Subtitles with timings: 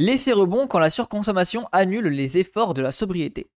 [0.00, 3.50] L'effet rebond quand la surconsommation annule les efforts de la sobriété.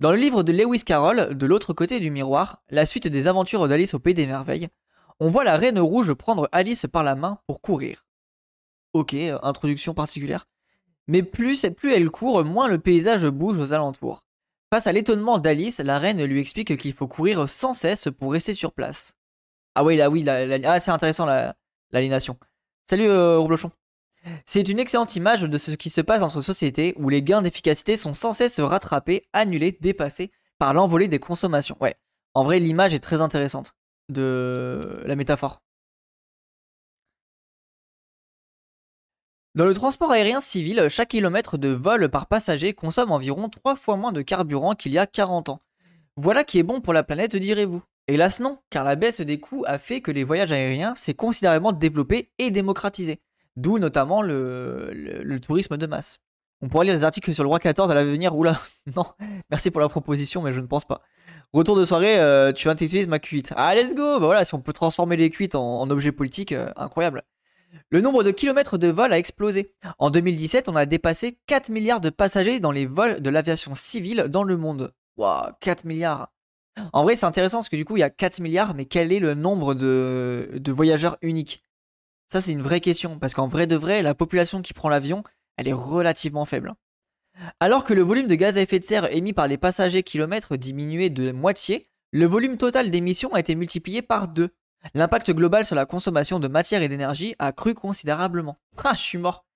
[0.00, 3.68] Dans le livre de Lewis Carroll, De l'autre côté du miroir, la suite des aventures
[3.68, 4.68] d'Alice au Pays des Merveilles,
[5.20, 8.04] on voit la reine rouge prendre Alice par la main pour courir.
[8.94, 10.48] Ok, euh, introduction particulière.
[11.06, 14.24] Mais plus, plus elle court, moins le paysage bouge aux alentours.
[14.72, 18.54] Face à l'étonnement d'Alice, la reine lui explique qu'il faut courir sans cesse pour rester
[18.54, 19.14] sur place.
[19.76, 21.26] Ah oui, là oui, ah, c'est intéressant
[21.92, 22.36] l'aliénation.
[22.86, 23.70] Salut euh, Roublechon.
[24.46, 27.42] C'est une excellente image de ce qui se passe dans notre société où les gains
[27.42, 31.76] d'efficacité sont sans cesse rattrapés, annulés, dépassés par l'envolée des consommations.
[31.80, 31.96] Ouais,
[32.34, 33.74] en vrai, l'image est très intéressante
[34.08, 35.60] de la métaphore.
[39.54, 43.96] Dans le transport aérien civil, chaque kilomètre de vol par passager consomme environ 3 fois
[43.96, 45.60] moins de carburant qu'il y a 40 ans.
[46.16, 47.82] Voilà qui est bon pour la planète, direz-vous.
[48.08, 51.72] Hélas non, car la baisse des coûts a fait que les voyages aériens s'est considérablement
[51.72, 53.22] développés et démocratisés,
[53.56, 56.20] d'où notamment le, tourisme de masse.
[56.60, 58.58] On pourrait lire des articles sur le roi 14 à l'avenir, oula,
[58.96, 59.04] non,
[59.50, 61.02] merci pour la proposition, mais je ne pense pas.
[61.52, 63.52] Retour de soirée, euh, tu intellectualises ma cuite.
[63.56, 66.70] Ah, let's go Bah voilà, si on peut transformer les cuites en, objets politiques, euh,
[66.76, 67.22] incroyable.
[67.90, 69.74] Le nombre de kilomètres de vol a explosé.
[69.98, 74.26] En 2017, on a dépassé 4 milliards de passagers dans les vols de l'aviation civile
[74.28, 74.92] dans le monde.
[75.16, 76.28] Waouh, 4 milliards.
[76.92, 79.12] En vrai, c'est intéressant parce que du coup, il y a 4 milliards, mais quel
[79.12, 81.64] est le nombre de voyageurs uniques?
[82.28, 85.22] Ça, c'est une vraie question, parce qu'en vrai de vrai, la population qui prend l'avion,
[85.56, 86.74] elle est relativement faible.
[87.60, 90.56] Alors que le volume de gaz à effet de serre émis par les passagers kilomètres
[90.56, 94.50] diminuait de moitié, le volume total d'émissions a été multiplié par 2.
[94.94, 98.56] L'impact global sur la consommation de matière et d'énergie a cru considérablement.
[98.84, 99.46] Ah, je suis mort.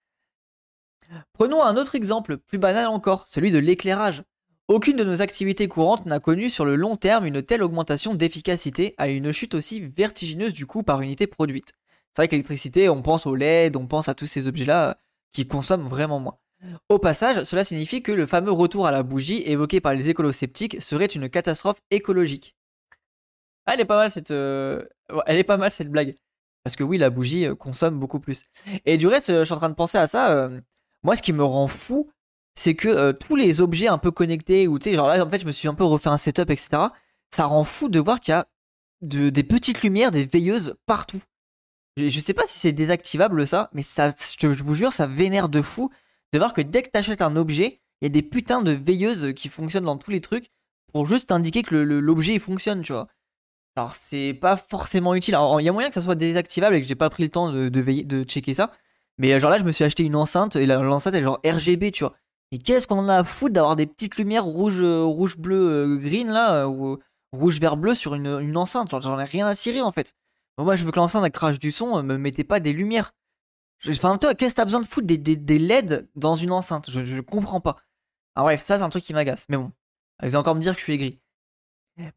[1.32, 4.24] Prenons un autre exemple, plus banal encore, celui de l'éclairage.
[4.68, 8.94] Aucune de nos activités courantes n'a connu sur le long terme une telle augmentation d'efficacité
[8.98, 11.72] à une chute aussi vertigineuse du coût par unité produite.
[12.18, 14.94] C'est vrai que l'électricité, on pense au LED, on pense à tous ces objets-là euh,
[15.30, 16.36] qui consomment vraiment moins.
[16.88, 20.82] Au passage, cela signifie que le fameux retour à la bougie évoqué par les écolo-sceptiques
[20.82, 22.56] serait une catastrophe écologique.
[23.66, 24.82] Ah, elle est pas mal cette, euh,
[25.26, 26.18] elle est pas mal cette blague.
[26.64, 28.42] Parce que oui, la bougie euh, consomme beaucoup plus.
[28.84, 30.50] Et du reste, je suis en train de penser à ça.
[31.04, 32.10] moi, ce qui me rend fou,
[32.56, 35.38] c'est que tous les objets un peu connectés, ou tu sais, genre là, en fait,
[35.38, 36.86] je me suis un peu refait un setup, etc.
[37.30, 38.48] Ça rend fou de voir qu'il y a
[39.02, 41.22] des petites lumières, des veilleuses partout.
[41.98, 45.62] Je, sais pas si c'est désactivable ça, mais ça, je, vous jure, ça vénère de
[45.62, 45.90] fou
[46.32, 48.72] de voir que dès que tu achètes un objet, il y a des putains de
[48.72, 50.50] veilleuses qui fonctionnent dans tous les trucs
[50.92, 53.08] pour juste indiquer que l'objet fonctionne, tu vois.
[53.76, 55.34] Alors c'est pas forcément utile.
[55.34, 57.28] Alors il y a moyen que ça soit désactivable et que j'ai pas pris le
[57.28, 58.72] temps de, de, checker ça.
[59.18, 62.04] Mais genre là je me suis acheté une enceinte et l'enceinte est genre RGB tu
[62.04, 62.14] vois.
[62.50, 65.56] Et qu'est-ce qu'on en a à foutre d'avoir des petites lumières rouge, euh, rouge, bleu,
[65.56, 66.98] euh, green là, ou
[67.32, 68.90] rouge, vert, bleu sur une, enceinte.
[68.90, 70.14] Genre j'en ai rien à cirer en fait.
[70.64, 73.12] Moi je veux que l'enceinte crache du son, me mettez pas des lumières.
[73.88, 76.90] Enfin toi qu'est-ce que t'as besoin de foutre des, des, LED dans une enceinte?
[76.90, 77.76] Je, je comprends pas.
[78.34, 79.46] Ah bref ça c'est un truc qui m'agace.
[79.48, 79.72] Mais bon,
[80.22, 81.20] ils vont encore me dire que je suis aigri.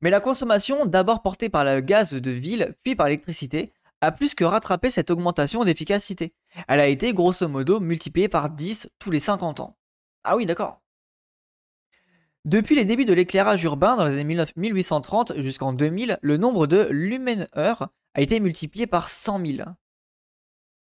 [0.01, 4.35] Mais la consommation, d'abord portée par le gaz de ville, puis par l'électricité, a plus
[4.35, 6.34] que rattrapé cette augmentation d'efficacité.
[6.68, 9.78] Elle a été grosso modo multipliée par 10 tous les 50 ans.
[10.24, 10.81] Ah oui, d'accord.
[12.46, 16.88] Depuis les débuts de l'éclairage urbain dans les années 1830 jusqu'en 2000, le nombre de
[16.90, 19.69] lumen-heures a été multiplié par 100 000.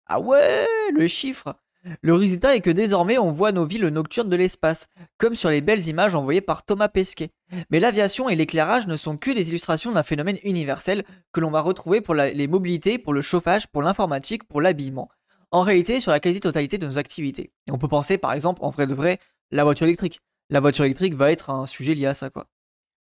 [0.06, 1.54] Ah ouais, le chiffre
[2.02, 5.60] le résultat est que désormais on voit nos villes nocturnes de l'espace, comme sur les
[5.60, 7.30] belles images envoyées par Thomas Pesquet.
[7.70, 11.60] Mais l'aviation et l'éclairage ne sont que des illustrations d'un phénomène universel que l'on va
[11.62, 15.08] retrouver pour les mobilités, pour le chauffage, pour l'informatique, pour l'habillement.
[15.50, 17.50] En réalité, sur la quasi-totalité de nos activités.
[17.70, 19.18] on peut penser par exemple, en vrai de vrai,
[19.50, 20.20] la voiture électrique.
[20.50, 22.46] La voiture électrique va être un sujet lié à ça, quoi.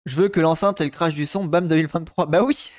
[0.05, 2.27] Je veux que l'enceinte elle crache du son, bam 2023.
[2.27, 2.71] Bah oui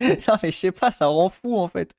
[0.28, 1.94] Non mais je sais pas, ça rend fou en fait.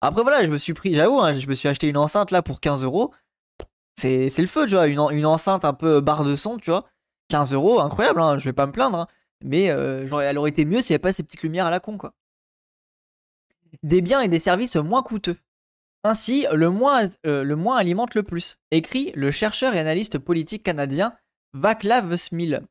[0.00, 2.42] Après voilà, je me suis pris, j'avoue, hein, je me suis acheté une enceinte là
[2.42, 3.12] pour 15 euros.
[3.96, 6.86] C'est le feu, tu vois, une, enceinte un peu barre de son, tu vois.
[7.28, 8.98] 15 euros, incroyable, hein, je vais pas me plaindre.
[8.98, 9.06] Hein.
[9.44, 11.80] Mais euh, elle aurait été mieux s'il n'y avait pas ces petites lumières à la
[11.80, 12.14] con, quoi.
[13.82, 15.36] Des biens et des services moins coûteux.
[16.02, 20.62] Ainsi, le moins, euh, le moins alimente le plus, écrit le chercheur et analyste politique
[20.62, 21.14] canadien
[21.52, 22.62] Vaclav Smil.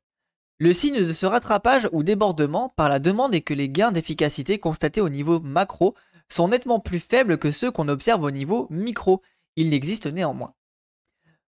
[0.61, 4.59] Le signe de ce rattrapage ou débordement par la demande est que les gains d'efficacité
[4.59, 5.95] constatés au niveau macro
[6.27, 9.21] sont nettement plus faibles que ceux qu'on observe au niveau micro.
[9.55, 10.53] Il n'existe néanmoins.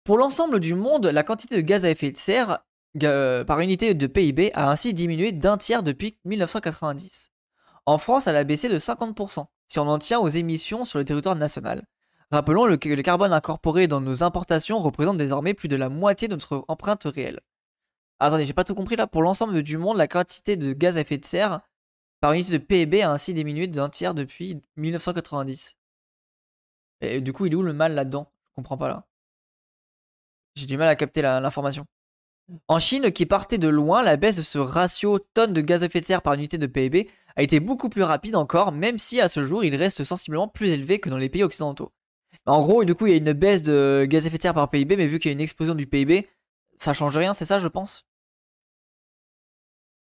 [0.03, 2.59] Pour l'ensemble du monde, la quantité de gaz à effet de serre
[3.01, 7.31] euh, par unité de PIB a ainsi diminué d'un tiers depuis 1990.
[7.87, 11.05] En France, elle a baissé de 50%, si on en tient aux émissions sur le
[11.05, 11.87] territoire national.
[12.29, 16.35] Rappelons que le carbone incorporé dans nos importations représente désormais plus de la moitié de
[16.35, 17.39] notre empreinte réelle.
[18.27, 19.07] Attendez, j'ai pas tout compris là.
[19.07, 21.61] Pour l'ensemble du monde, la quantité de gaz à effet de serre
[22.19, 25.75] par unité de PIB a ainsi diminué d'un tiers depuis 1990.
[27.01, 28.31] Et du coup, il est où le mal là-dedans?
[28.49, 29.07] Je comprends pas là.
[30.55, 31.85] J'ai du mal à capter l'information.
[32.67, 35.85] En Chine, qui partait de loin, la baisse de ce ratio tonnes de gaz à
[35.85, 39.21] effet de serre par unité de PIB a été beaucoup plus rapide encore, même si
[39.21, 41.93] à ce jour il reste sensiblement plus élevé que dans les pays occidentaux.
[42.45, 44.53] En gros, du coup, il y a une baisse de gaz à effet de serre
[44.53, 46.27] par PIB, mais vu qu'il y a une explosion du PIB,
[46.77, 48.05] ça change rien, c'est ça, je pense?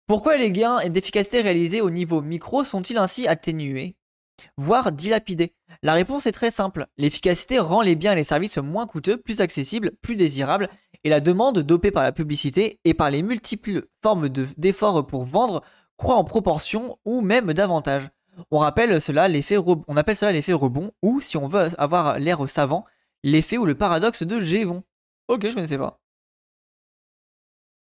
[0.07, 3.95] Pourquoi les gains d'efficacité réalisés au niveau micro sont-ils ainsi atténués,
[4.55, 5.55] voire dilapidés?
[5.81, 6.85] La réponse est très simple.
[6.97, 10.69] L'efficacité rend les biens et les services moins coûteux, plus accessibles, plus désirables,
[11.03, 15.63] et la demande dopée par la publicité et par les multiples formes d'efforts pour vendre
[15.97, 18.09] croît en proportion ou même davantage.
[18.51, 22.85] On, on appelle cela l'effet rebond, ou si on veut avoir l'air savant,
[23.23, 24.83] l'effet ou le paradoxe de Gévon.
[25.29, 25.99] Ok, je connaissais pas.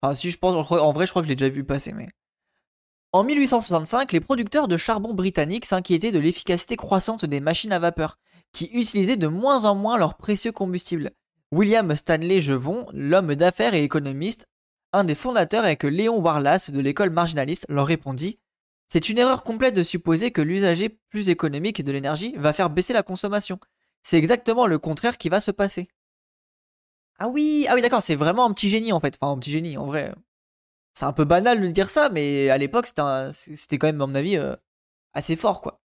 [0.02, 2.08] Enfin, si je pense, en vrai, je crois que je l'ai déjà vu passer, mais.
[3.12, 8.18] En 1865, les producteurs de charbon britanniques s'inquiétaient de l'efficacité croissante des machines à vapeur,
[8.52, 11.12] qui utilisaient de moins en moins leur précieux combustible.
[11.52, 14.46] William Stanley Jevon, l'homme d'affaires et économiste,
[14.94, 18.38] un des fondateurs avec Léon Warlas de l'école marginaliste, leur répondit
[18.88, 22.94] C'est une erreur complète de supposer que l'usager plus économique de l'énergie va faire baisser
[22.94, 23.60] la consommation.
[24.02, 25.88] C'est exactement le contraire qui va se passer.
[27.22, 29.16] Ah oui, ah oui d'accord, c'est vraiment un petit génie en fait.
[29.20, 30.12] Enfin, un petit génie en vrai.
[30.92, 34.14] C'est un peu banal de dire ça, mais à l'époque, c'était quand même, à mon
[34.16, 34.56] avis, euh,
[35.14, 35.80] assez fort quoi.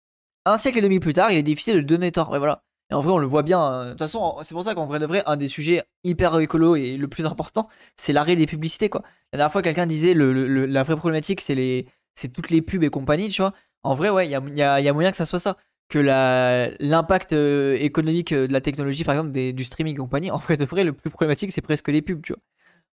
[0.44, 2.36] Un siècle et demi plus tard, il est difficile de donner tort.
[2.36, 2.64] Et voilà.
[2.90, 3.60] Et en vrai, on le voit bien.
[3.60, 3.84] Hein.
[3.86, 6.76] De toute façon, c'est pour ça qu'en vrai de vrai, un des sujets hyper écolo
[6.76, 9.02] et le plus important, c'est l'arrêt des publicités, quoi.
[9.32, 11.86] La dernière fois, quelqu'un disait le, la vraie problématique, c'est
[12.34, 13.54] toutes les pubs et compagnie, tu vois.
[13.84, 15.56] En vrai, ouais, il y a, moyen que ça soit ça.
[15.92, 20.38] Que l'impact euh, économique euh, de la technologie, par exemple, du streaming et compagnie, en
[20.38, 22.40] vrai de vrai, le plus problématique, c'est presque les pubs, tu vois.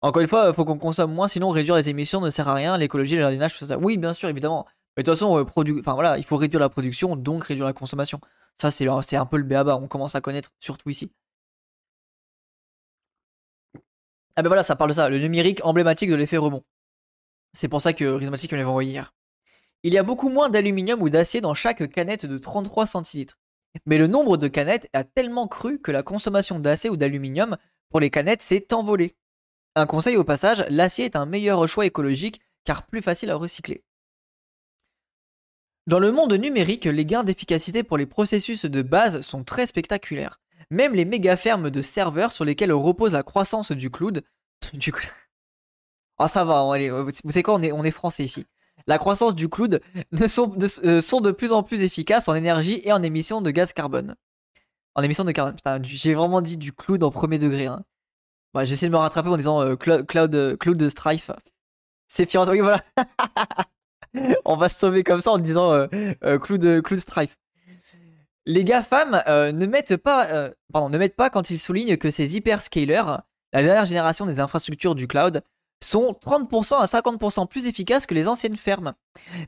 [0.00, 2.55] Encore une fois, il faut qu'on consomme moins, sinon réduire les émissions ne sert à
[2.55, 2.79] rien.
[2.79, 3.79] L'écologie, le jardinage, tout ça.
[3.79, 4.64] Oui, bien sûr, évidemment.
[4.96, 5.44] Mais de toute façon, euh,
[5.81, 8.20] enfin voilà, il faut réduire la production, donc réduire la consommation.
[8.62, 11.11] Ça, c'est un peu le béaba, on commence à connaître, surtout ici.
[14.37, 16.62] Ah ben voilà, ça parle de ça, le numérique emblématique de l'effet rebond.
[17.52, 19.12] C'est pour ça que Rhizmatic me l'avait envoyé hier.
[19.84, 23.38] Il y a beaucoup moins d'aluminium ou d'acier dans chaque canette de 33 centilitres.
[23.84, 27.58] Mais le nombre de canettes a tellement cru que la consommation d'acier ou d'aluminium
[27.90, 29.14] pour les canettes s'est envolée.
[29.75, 33.84] Un conseil au passage, l'acier est un meilleur choix écologique car plus facile à recycler.
[35.87, 40.40] Dans le monde numérique, les gains d'efficacité pour les processus de base sont très spectaculaires.
[40.70, 44.25] Même les méga fermes de serveurs sur lesquelles repose la croissance du cloud.
[46.20, 48.46] Oh, ça va, vous savez quoi, on est français ici.
[48.86, 49.81] La croissance du cloud
[50.12, 53.40] ne sont, de, euh, sont de plus en plus efficaces en énergie et en émissions
[53.40, 54.14] de gaz carbone.
[54.94, 55.56] En émissions de carbone.
[55.82, 57.66] J'ai vraiment dit du cloud en premier degré.
[57.66, 57.84] Hein.
[58.52, 61.31] Bah, J'essaie de me rattraper en disant euh, cloud, cloud, cloud Strife.
[62.06, 62.46] C'est fier.
[62.48, 62.60] Oui,
[64.44, 65.87] on va se sauver comme ça en disant euh,
[66.25, 67.37] euh, clou, de, clou strife.
[68.46, 72.37] Les GAFAM euh, ne mettent pas, pardon, ne mettent pas quand ils soulignent que ces
[72.37, 73.22] hyperscalers,
[73.52, 75.42] la dernière génération des infrastructures du cloud,
[75.82, 78.94] sont 30% à 50% plus efficaces que les anciennes fermes.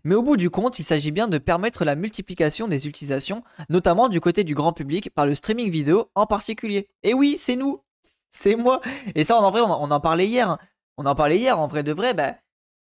[0.04, 4.08] Mais au bout du compte, il s'agit bien de permettre la multiplication des utilisations, notamment
[4.08, 6.88] du côté du grand public, par le streaming vidéo en particulier.
[7.02, 7.82] Et oui, c'est nous,
[8.30, 8.80] c'est moi.
[9.14, 10.50] Et ça, en vrai, on, en parlait hier.
[10.50, 10.58] Hein.
[10.98, 12.34] On en parlait hier, en vrai de vrai, bah,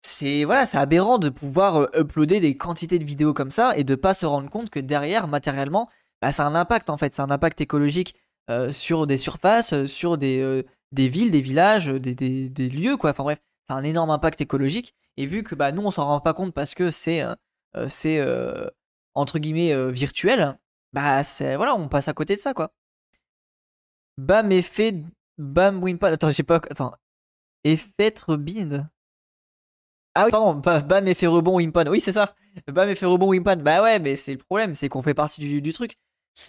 [0.01, 3.95] c'est voilà, aberrant de pouvoir euh, uploader des quantités de vidéos comme ça et de
[3.95, 5.87] pas se rendre compte que derrière, matériellement,
[6.21, 8.15] bah, ça un impact en fait, c'est un impact écologique
[8.49, 13.11] euh, sur des surfaces, euh, sur des, des villes, des villages, des, des, lieux quoi.
[13.11, 14.95] Enfin bref, c'est un énorme impact écologique.
[15.17, 17.23] Et vu que bah nous on s'en rend pas compte parce que c'est
[17.87, 18.23] c'est
[19.15, 20.57] entre guillemets virtuel,
[20.93, 22.73] bah c'est voilà, on passe à côté de ça quoi.
[24.17, 25.03] Bam effet
[25.37, 26.13] bam Wimpad.
[26.13, 26.93] Attends, j'ai pas attends.
[27.63, 28.89] Effet bind.
[30.15, 31.87] Ah oui, pardon, bam effet rebond Wimpan.
[31.87, 32.35] Oui, c'est ça.
[32.67, 33.57] Bam effet rebond Wimpan.
[33.57, 35.97] Bah ouais, mais c'est le problème, c'est qu'on fait partie du, truc.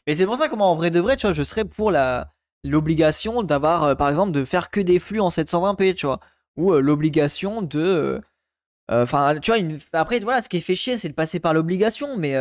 [0.06, 1.90] Et c'est pour ça que moi, en vrai de vrai, tu vois, je serais pour
[1.90, 2.32] la
[2.64, 6.20] l'obligation d'avoir, euh, par exemple, de faire que des flux en 720p, tu vois.
[6.56, 8.20] Ou euh, l'obligation de.
[8.90, 9.60] Euh, enfin, tu vois,
[9.92, 12.34] après, voilà, ce qui fait chier, c'est de passer par l'obligation, mais.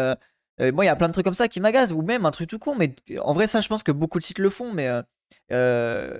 [0.74, 2.50] moi, il y a plein de trucs comme ça qui m'agacent, ou même un truc
[2.50, 4.90] tout court, mais en vrai, ça, je pense que beaucoup de sites le font, mais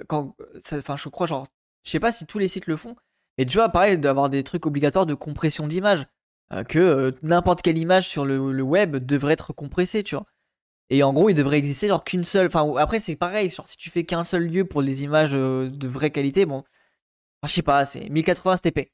[0.08, 0.36] quand,
[0.74, 1.48] enfin, je crois, genre,
[1.84, 2.96] je sais pas si tous les sites le font,
[3.38, 6.06] et tu vois, pareil, d'avoir des trucs obligatoires de compression d'image.
[6.68, 10.26] Que n'importe quelle image sur le, web devrait être compressée, tu vois.
[10.90, 12.48] Et en gros, il devrait exister genre qu'une seule.
[12.48, 13.50] Enfin, après, c'est pareil.
[13.50, 16.64] Genre, si tu fais qu'un seul lieu pour les images euh, de vraie qualité, bon.
[17.46, 18.92] je sais pas, c'est 1080 STP.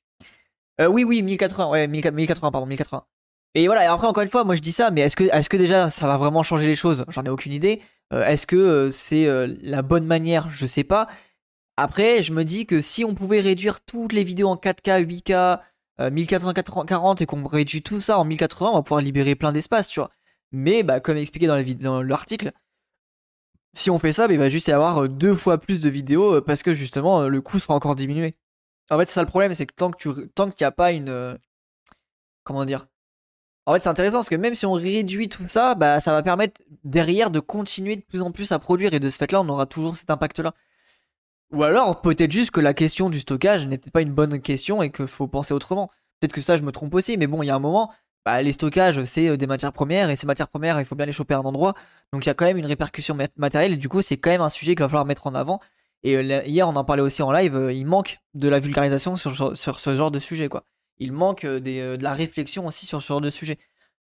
[0.90, 1.70] oui, oui, 1080.
[1.70, 3.06] Ouais, 1080, pardon, 1080.
[3.58, 5.48] Et voilà, et après, encore une fois, moi je dis ça, mais est-ce que, est
[5.48, 7.06] que déjà ça va vraiment changer les choses?
[7.08, 7.82] J'en ai aucune idée.
[8.12, 9.28] est-ce que c'est
[9.62, 10.50] la bonne manière?
[10.50, 11.08] Je sais pas.
[11.78, 15.60] Après, je me dis que si on pouvait réduire toutes les vidéos en 4K, 8K,
[16.12, 20.02] 1440 et qu'on réduit tout ça en 1080, on va pouvoir libérer plein d'espace, tu
[20.02, 20.12] vois.
[20.58, 22.54] Mais bah, comme expliqué dans l'article,
[23.74, 26.64] si on fait ça, il va juste y avoir deux fois plus de vidéos parce
[26.64, 28.36] que justement le coût sera encore diminué.
[28.90, 30.24] En fait, c'est ça le problème, c'est que tant qu'il
[30.62, 31.38] n'y a pas une
[32.46, 32.88] comment dire?
[33.66, 36.24] En fait, c'est intéressant parce que même si on réduit tout ça, bah ça va
[36.24, 39.50] permettre derrière de continuer de plus en plus à produire et de ce fait-là, on
[39.50, 40.54] aura toujours cet impact-là.
[41.52, 44.82] Ou alors peut-être juste que la question du stockage n'est peut-être pas une bonne question
[44.82, 45.90] et qu'il faut penser autrement.
[46.22, 47.92] Peut-être que ça, je me trompe aussi, mais bon, il y a un moment,
[48.26, 51.06] bah, les stockages, c'est euh, des matières premières, et ces matières premières, il faut bien
[51.06, 51.76] les choper à un endroit.
[52.12, 54.42] Donc il y a quand même une répercussion matérielle, et du coup, c'est quand même
[54.42, 55.60] un sujet qu'il va falloir mettre en avant.
[56.04, 59.16] Et euh, hier, on en parlait aussi en live, euh, il manque de la vulgarisation
[59.16, 60.66] sur, ce genre de sujet, quoi.
[60.98, 63.58] Il manque de la réflexion aussi sur ce genre de sujet.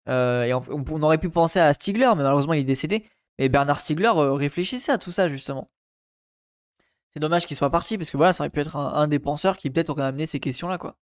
[0.06, 3.04] et on, aurait pu penser à Stigler, mais malheureusement, il est décédé.
[3.38, 5.70] Mais Bernard Stiegler réfléchissait à tout ça, justement.
[7.14, 9.18] C'est dommage qu'il soit parti, parce que voilà, ça aurait pu être un, un des
[9.18, 10.96] penseurs qui peut-être aurait amené ces questions-là, quoi.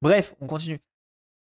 [0.00, 0.80] Bref, on continue.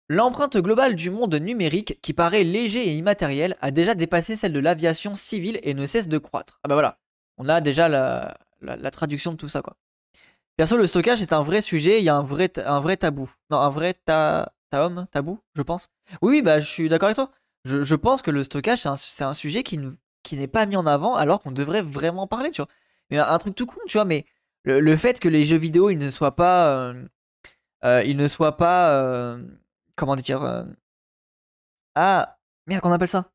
[0.09, 4.61] L'empreinte globale du monde numérique, qui paraît léger et immatériel, a déjà dépassé celle de
[4.61, 6.61] l'aviation civile et ne cesse de croître.
[6.63, 6.99] Ah bah voilà,
[7.39, 9.77] on a déjà la, traduction de tout ça quoi.
[10.57, 13.31] Perso, le stockage est un vrai sujet, il y a un vrai, un vrai tabou.
[13.51, 15.89] Non, un vrai ta, homme tabou, je pense.
[16.23, 17.31] Oui, oui, bah je suis d'accord avec toi.
[17.65, 19.81] Je, pense que le stockage, c'est un, sujet qui,
[20.23, 22.69] qui n'est pas mis en avant alors qu'on devrait vraiment parler, tu vois.
[23.11, 24.25] Mais un truc tout con, tu vois, mais
[24.65, 26.69] le, fait que les jeux vidéo, ils ne soient pas...
[26.69, 27.05] Euh,
[27.85, 28.95] euh, ils ne soient pas...
[28.95, 29.43] Euh,
[29.97, 30.65] comment dire euh,
[31.95, 33.31] Ah, merde, qu'on appelle ça?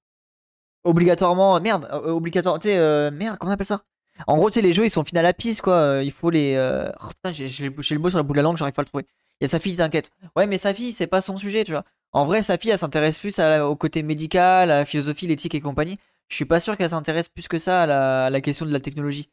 [0.83, 3.83] Obligatoirement, merde, euh, obligatoire, tu sais, euh, merde, comment on appelle ça?
[4.27, 6.01] En gros, tu sais, les jeux ils sont finis à la piste, quoi.
[6.03, 6.57] Il faut les.
[7.01, 8.87] Oh putain, j'ai le mot sur la bout de la langue, j'arrive pas à le
[8.87, 9.05] trouver.
[9.39, 10.11] Il y a sa fille, t'inquiète.
[10.35, 11.83] Ouais, mais sa fille, c'est pas son sujet, tu vois.
[12.11, 15.61] En vrai, sa fille, elle s'intéresse plus au côté médical, à la philosophie, l'éthique et
[15.61, 15.97] compagnie.
[16.29, 19.29] Je suis pas sûr qu'elle s'intéresse plus que ça à la, question de la technologie.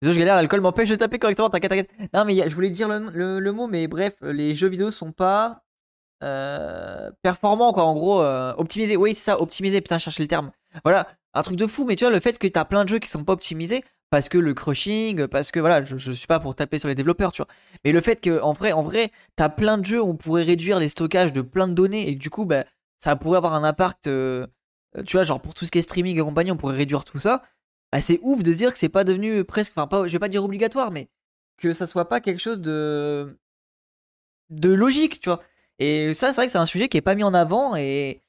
[0.00, 2.12] Désolé, je galère, l'alcool m'empêche de taper correctement, t'inquiète, t'inquiète.
[2.12, 5.61] Non, mais je voulais dire le, mot, mais bref, les jeux vidéo sont pas
[6.22, 8.96] euh, performant quoi en gros euh, optimisé.
[8.96, 10.50] Oui c'est ça optimisé putain chercher le terme.
[10.84, 12.98] Voilà un truc de fou mais tu vois le fait que t'as plein de jeux
[12.98, 16.38] qui sont pas optimisés parce que le crushing parce que voilà je, je suis pas
[16.38, 17.48] pour taper sur les développeurs tu vois.
[17.84, 20.44] Mais le fait que en vrai en vrai t'as plein de jeux où on pourrait
[20.44, 22.64] réduire les stockages de plein de données et du coup bah
[22.98, 24.46] ça pourrait avoir un impact euh,
[25.06, 27.18] tu vois genre pour tout ce qui est streaming et compagnie on pourrait réduire tout
[27.18, 27.42] ça.
[27.92, 30.28] Bah, c'est ouf de dire que c'est pas devenu presque enfin pas je vais pas
[30.28, 31.08] dire obligatoire mais
[31.58, 33.38] que ça soit pas quelque chose de
[34.50, 35.40] de logique tu vois
[35.82, 38.22] et ça, c'est vrai que c'est un sujet qui est pas mis en avant et,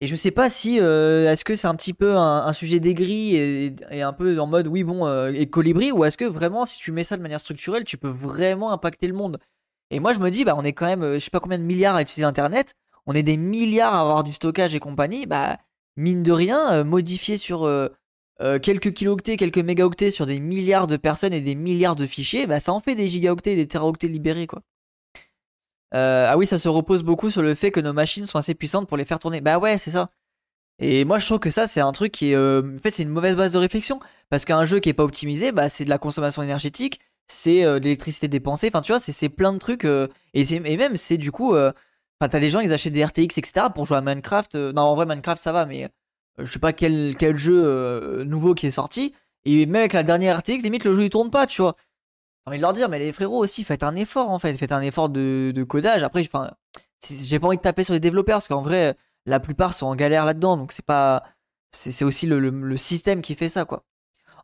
[0.00, 3.34] et je sais pas si euh, est-ce que c'est un petit peu un, sujet d'aigri
[3.34, 6.78] et, un peu en mode oui bon euh, et colibri ou est-ce que vraiment si
[6.78, 9.40] tu mets ça de manière structurelle, tu peux vraiment impacter le monde?
[9.90, 11.58] Et moi je me dis bah on est quand même euh, je sais pas combien
[11.58, 12.74] de milliards à utiliser internet,
[13.06, 15.58] on est des milliards à avoir du stockage et compagnie, bah
[15.96, 17.68] mine de rien modifier sur
[18.62, 22.60] quelques kilooctets, quelques mégaoctets sur des milliards de personnes et des milliards de fichiers, bah
[22.60, 24.62] ça en fait des gigaoctets et des teraoctets libérés quoi.
[25.94, 28.54] Euh, ah oui, ça se repose beaucoup sur le fait que nos machines sont assez
[28.54, 29.40] puissantes pour les faire tourner.
[29.40, 30.10] Bah ouais, c'est ça.
[30.78, 32.34] Et moi, je trouve que ça, c'est un truc qui est.
[32.34, 34.00] Euh, en fait, c'est une mauvaise base de réflexion.
[34.30, 37.78] Parce qu'un jeu qui est pas optimisé, bah, c'est de la consommation énergétique, c'est euh,
[37.78, 38.68] de l'électricité dépensée.
[38.68, 39.84] Enfin, tu vois, c'est plein de trucs.
[39.84, 41.54] et, et, même, c'est du coup.
[41.54, 43.66] Enfin, t'as des gens, ils achètent des RTX, etc.
[43.74, 44.54] pour jouer à Minecraft.
[44.54, 45.88] non, en vrai, Minecraft, ça va, mais
[46.38, 49.14] je sais pas quel, quel jeu nouveau qui est sorti.
[49.44, 51.74] Et même avec la dernière RTX, limite, le jeu il tourne pas, tu vois
[52.46, 54.80] envie de leur dire, mais les frérots aussi, faites un effort en fait, faites un
[54.80, 56.02] effort de, codage.
[56.02, 56.28] Après, j'ai
[57.38, 58.96] pas envie de taper sur les développeurs parce qu'en vrai,
[59.26, 61.22] la plupart sont en galère là-dedans, donc c'est pas,
[61.70, 63.84] c'est aussi le, système qui fait ça quoi.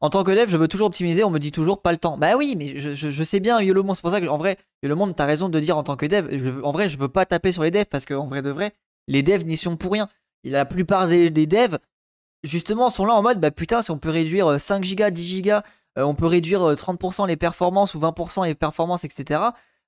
[0.00, 2.16] En tant que dev, je veux toujours optimiser, on me dit toujours pas le temps.
[2.18, 5.26] Bah oui, mais je, sais bien, YOLOMOND, c'est pour ça que en vrai, YOLOMOND, t'as
[5.26, 7.72] raison de dire en tant que dev, en vrai, je veux pas taper sur les
[7.72, 8.74] devs parce qu'en vrai de vrai,
[9.08, 10.06] les devs n'y sont pour rien.
[10.44, 11.78] Et la plupart des, des devs,
[12.44, 15.50] justement, sont là en mode, bah putain, si on peut réduire 5 Go, 10 Go
[15.50, 15.60] euh,
[16.04, 19.40] on peut réduire 30% euh, les performances ou 20% les performances, etc.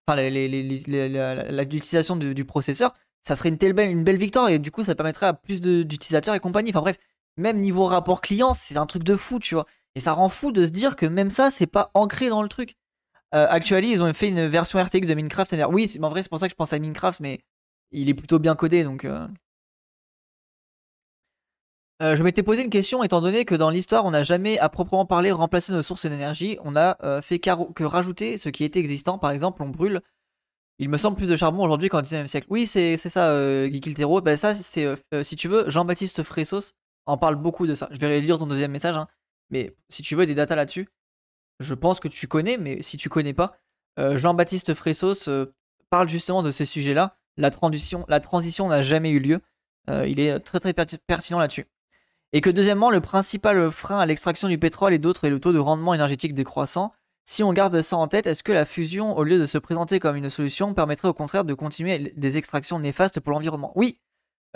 [0.06, 5.26] Enfin, l'utilisation du, processeur, ça serait une, telle belle, victoire et du coup, ça permettrait
[5.26, 6.70] à plus d'utilisateurs et compagnie.
[6.70, 6.96] Enfin bref,
[7.36, 9.66] même niveau rapport client, c'est un truc de fou, tu vois.
[9.94, 12.48] Et ça rend fou de se dire que même ça, c'est pas ancré dans le
[12.48, 12.76] truc.
[13.34, 15.56] Euh, actuellement, ils ont fait une version RTX de Minecraft.
[15.70, 17.40] Oui, en vrai, c'est pour ça que je pense à Minecraft, mais
[17.92, 19.04] il est plutôt bien codé, donc.
[19.04, 19.26] Euh,
[22.00, 25.04] je m'étais posé une question étant donné que dans l'histoire on n'a jamais à proprement
[25.04, 29.18] parler remplacé nos sources d'énergie, on a euh, fait que rajouter ce qui était existant,
[29.18, 30.00] par exemple on brûle,
[30.78, 32.46] il me semble plus de charbon aujourd'hui qu'en 19e siècle.
[32.48, 33.80] Oui c'est ça euh, Guy
[34.22, 36.72] ben, ça c'est euh, si tu veux Jean-Baptiste Fressos
[37.04, 37.88] en parle beaucoup de ça.
[37.90, 39.06] Je vais lire ton deuxième message, hein.
[39.50, 40.88] mais si tu veux des datas là-dessus,
[41.58, 43.58] je pense que tu connais, mais si tu connais pas,
[43.98, 45.28] Jean-Baptiste Fressos
[45.90, 47.14] parle justement de ces sujets-là.
[47.36, 49.40] La transition la transition n'a jamais eu lieu.
[49.88, 51.66] il est très très pertinent là-dessus.
[52.32, 55.52] Et que deuxièmement, le principal frein à l'extraction du pétrole et d'autres est le taux
[55.52, 56.92] de rendement énergétique décroissant.
[57.24, 60.00] Si on garde ça en tête, est-ce que la fusion, au lieu de se présenter
[60.00, 63.72] comme une solution, permettrait au contraire de continuer des extractions néfastes pour l'environnement?
[63.76, 63.96] Oui,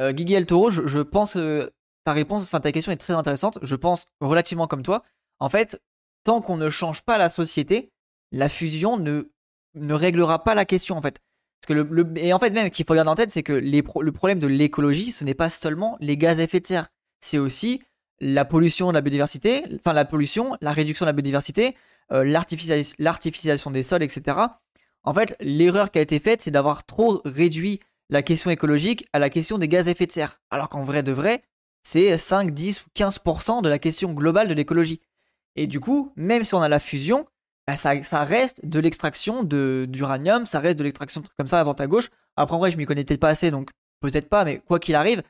[0.01, 1.73] euh, Guigui El Toro, je, pense que
[2.05, 3.59] ta réponse, enfin ta question est très intéressante.
[3.63, 5.03] Je pense relativement comme toi.
[5.41, 5.81] En fait,
[6.25, 7.91] tant qu'on ne change pas la société,
[8.33, 9.31] la fusion ne,
[9.75, 11.21] ne réglera pas la question en fait.
[11.61, 14.13] Parce que le, et en fait même qu'il faut garder en tête, c'est que le
[14.13, 16.89] problème de l'écologie, ce n'est pas seulement les gaz à effet de serre,
[17.21, 17.83] c'est aussi
[18.21, 21.77] la pollution de la biodiversité, enfin la pollution, la réduction de la biodiversité,
[22.13, 24.39] euh, l'artificialisation des sols, etc.
[25.05, 27.81] En fait, l'erreur qui a été faite, c'est d'avoir trop réduit
[28.11, 30.41] la question écologique à la question des gaz à effet de serre.
[30.51, 31.43] Alors qu'en vrai de vrai,
[31.83, 35.01] c'est 5, 10 ou 15% de la question globale de l'écologie.
[35.57, 37.27] Et du coup, même si on a la fusion,
[37.67, 41.81] bah, ça, reste de l'extraction d'uranium, ça reste de l'extraction de comme ça à droite
[41.81, 42.11] à gauche.
[42.37, 44.95] Après, en vrai, je m'y connais peut-être pas assez, donc peut-être pas, mais quoi qu'il
[44.95, 45.23] arrive,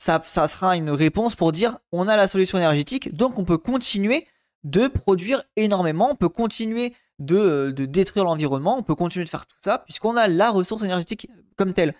[0.00, 4.26] ça, sera une réponse pour dire on a la solution énergétique, donc on peut continuer
[4.64, 9.46] de produire énormément, on peut continuer de, de détruire l'environnement, on peut continuer de faire
[9.46, 11.94] tout ça, puisqu'on a la ressource énergétique comme telle.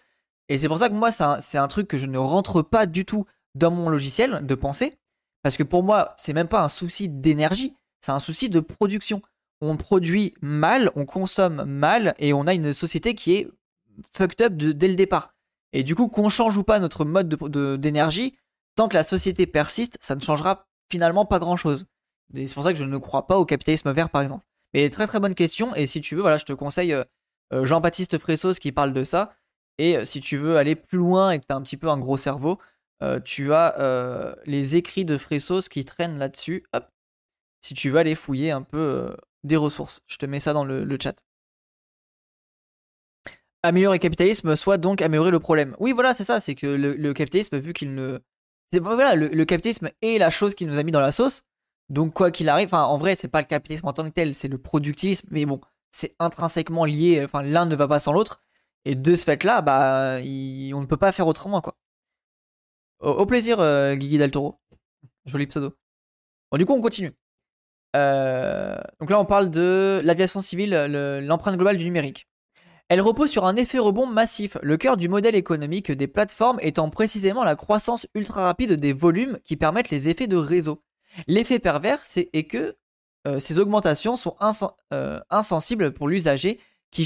[0.48, 3.04] Et c'est pour ça que moi, c'est un, truc que je ne rentre pas du
[3.04, 4.98] tout dans mon logiciel de pensée,
[5.42, 9.20] parce que pour moi, c'est même pas un souci d'énergie, c'est un souci de production.
[9.60, 13.50] On produit mal, on consomme mal, et on a une société qui est
[14.10, 15.34] fucked up dès le départ.
[15.72, 17.28] Et du coup, qu'on change ou pas notre mode
[17.80, 18.36] d'énergie,
[18.76, 21.86] tant que la société persiste, ça ne changera finalement pas grand-chose.
[22.34, 24.44] C'est pour ça que je ne crois pas au capitalisme vert, par exemple.
[24.74, 27.04] Mais très très bonne question, et si tu veux, voilà, je te conseille euh,
[27.52, 29.34] euh, Jean-Baptiste Fressos qui parle de ça.
[29.78, 31.88] Et euh, si tu veux aller plus loin et que tu as un petit peu
[31.88, 32.58] un gros cerveau,
[33.24, 36.66] tu as les écrits de Fressos qui traînent là-dessus.
[37.62, 40.98] Si tu veux aller fouiller un peu des ressources, je te mets ça dans le
[41.02, 41.24] chat
[43.62, 45.76] améliorer le capitalisme, soit donc améliorer le problème.
[45.78, 48.18] Oui, voilà, c'est ça, c'est que le, capitalisme, vu qu'il ne.
[48.72, 51.42] Voilà, le, capitalisme est la chose qui nous a mis dans la sauce.
[51.88, 54.46] Donc, quoi qu'il arrive, en vrai, c'est pas le capitalisme en tant que tel, c'est
[54.48, 58.42] le productivisme, mais bon, c'est intrinsèquement lié, enfin, l'un ne va pas sans l'autre.
[58.84, 61.76] Et de ce fait-là, bah, on ne peut pas faire autrement, quoi.
[63.00, 64.60] Au, plaisir, euh, Guigui Del Toro.
[65.24, 65.74] Joli pseudo.
[66.50, 67.12] Bon, du coup, on continue.
[67.96, 70.74] Euh, donc là, on parle de l'aviation civile,
[71.24, 72.29] l'empreinte globale du numérique.
[72.90, 76.90] Elle repose sur un effet rebond massif, le cœur du modèle économique des plateformes étant
[76.90, 80.82] précisément la croissance ultra rapide des volumes qui permettent les effets de réseau.
[81.28, 82.76] L'effet pervers, c'est que
[83.28, 84.34] euh, ces augmentations sont
[84.92, 86.58] euh, insensibles pour l'usager
[86.90, 87.02] qui,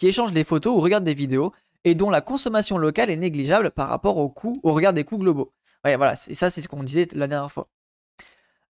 [0.00, 1.52] échange des photos ou regarde des vidéos
[1.84, 5.18] et dont la consommation locale est négligeable par rapport au coût, au regard des coûts
[5.18, 5.52] globaux.
[5.84, 7.68] Voilà, ça c'est ce qu'on disait la dernière fois.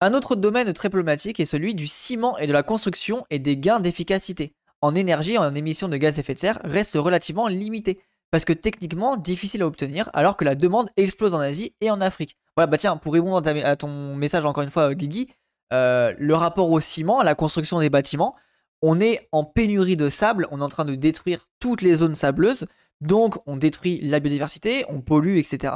[0.02, 3.58] Un autre domaine très problématique est celui du ciment et de la construction et des
[3.58, 8.00] gains d'efficacité en énergie en émissions de gaz à effet de serre reste relativement limité.
[8.32, 12.00] Parce que techniquement difficile à obtenir alors que la demande explose en Asie et en
[12.00, 12.38] Afrique.
[12.56, 15.28] Voilà, bah tiens, pour répondre à ton message encore une fois, Guigui,
[15.74, 18.36] euh, le rapport au ciment, à la construction des bâtiments,
[18.82, 22.16] on est en pénurie de sable, on est en train de détruire toutes les zones
[22.16, 22.68] sableuses,
[23.02, 25.76] donc on détruit la biodiversité, on pollue, etc.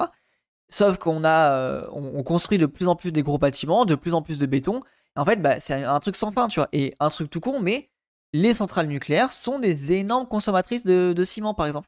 [0.69, 4.13] Sauf qu'on a, euh, on, construit de plus en plus des gros bâtiments, de plus
[4.13, 4.81] en plus de béton.
[5.15, 6.69] En fait, bah, c'est un truc sans fin, tu vois.
[6.73, 7.89] Et un truc tout con, mais
[8.35, 11.87] les centrales nucléaires sont des énormes consommatrices de, ciment, par exemple.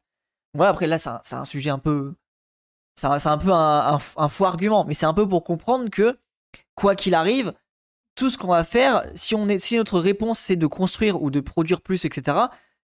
[0.54, 2.14] Voilà, après là, c'est un, sujet un peu.
[2.96, 6.18] C'est un, peu un, faux argument, mais c'est un peu pour comprendre que,
[6.74, 7.52] quoi qu'il arrive,
[8.14, 11.30] tout ce qu'on va faire, si, on est, si notre réponse c'est de construire ou
[11.30, 12.38] de produire plus, etc.,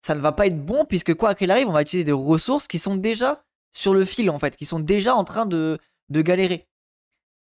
[0.00, 2.68] ça ne va pas être bon, puisque quoi qu'il arrive, on va utiliser des ressources
[2.68, 3.42] qui sont déjà
[3.72, 5.78] sur le fil, en fait, qui sont déjà en train de,
[6.10, 6.68] de galérer.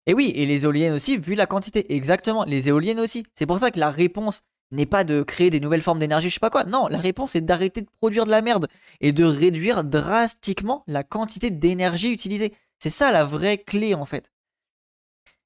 [0.07, 1.95] Et oui, et les éoliennes aussi, vu la quantité.
[1.95, 3.27] Exactement, les éoliennes aussi.
[3.35, 6.35] C'est pour ça que la réponse n'est pas de créer des nouvelles formes d'énergie, je
[6.35, 6.65] sais pas quoi.
[6.65, 8.67] Non, la réponse est d'arrêter de produire de la merde
[9.01, 12.53] et de réduire drastiquement la quantité d'énergie utilisée.
[12.79, 14.31] C'est ça la vraie clé en fait.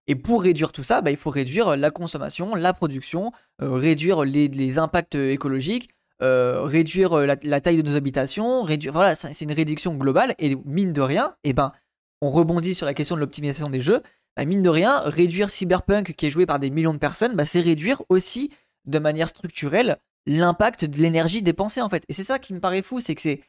[0.06, 4.24] Et pour réduire tout ça, bah, il faut réduire la consommation, la production, euh, réduire
[4.24, 5.90] les, impacts écologiques,
[6.22, 8.92] euh, réduire la, taille de nos habitations, réduire.
[8.92, 10.34] Voilà, c'est une réduction globale.
[10.38, 11.72] Et mine de rien, eh ben,
[12.22, 14.02] on rebondit sur la question de l'optimisation des jeux.
[14.36, 17.46] Bah, mine de rien, réduire Cyberpunk qui est joué par des millions de personnes, bah,
[17.46, 18.50] c'est réduire aussi
[18.90, 22.04] de manière structurelle l'impact de l'énergie dépensée en fait.
[22.08, 23.40] Et c'est ça qui me paraît fou, c'est que c'est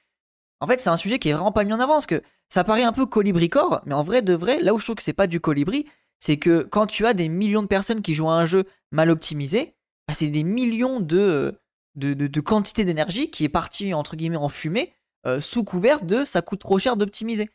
[0.59, 2.63] en fait c'est un sujet qui est vraiment pas mis en avant parce que ça
[2.63, 5.13] paraît un peu colibricore, mais en vrai de vrai, là où je trouve que c'est
[5.13, 5.85] pas du colibri,
[6.19, 9.09] c'est que quand tu as des millions de personnes qui jouent à un jeu mal
[9.09, 9.75] optimisé,
[10.07, 11.57] bah, c'est des millions de
[11.95, 14.93] de, de, quantité d'énergie qui est partie entre guillemets en fumée
[15.25, 17.49] euh, sous couvert de ça coûte trop cher d'optimiser.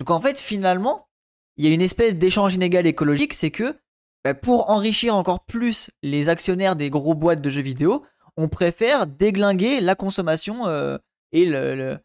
[0.00, 1.06] Donc en fait finalement,
[1.56, 3.76] il y a une espèce d'échange inégal écologique, c'est que
[4.24, 8.02] bah, pour enrichir encore plus les actionnaires des gros boîtes de jeux vidéo,
[8.38, 10.96] on préfère déglinguer la consommation euh,
[11.32, 11.98] et le,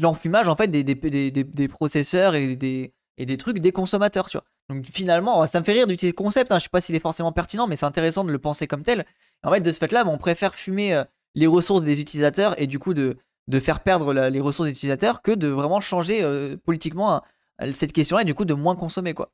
[0.00, 4.28] l'enfumage en fait des, des, processeurs et des, et des trucs des consommateurs.
[4.68, 6.50] Donc finalement, ça me fait rire d'utiliser le concept.
[6.50, 6.58] Hein.
[6.58, 9.04] Je sais pas s'il est forcément pertinent, mais c'est intéressant de le penser comme tel.
[9.44, 11.04] En fait, de ce fait-là, bah, on préfère fumer euh,
[11.34, 13.16] les ressources des utilisateurs et du coup de,
[13.60, 17.22] faire perdre les ressources des utilisateurs que de vraiment changer euh, politiquement
[17.72, 19.30] cette question-là et du coup de moins consommer quoi.